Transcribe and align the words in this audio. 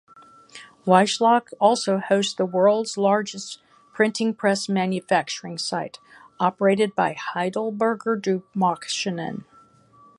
Wiesloch 0.83 1.53
also 1.59 1.99
hosts 1.99 2.33
the 2.33 2.47
world's 2.47 2.97
largest 2.97 3.61
printing 3.93 4.33
press 4.33 4.67
manufacturing 4.67 5.59
site, 5.59 5.99
operated 6.39 6.95
by 6.95 7.13
Heidelberger 7.13 8.19
Druckmaschinen. 8.19 9.43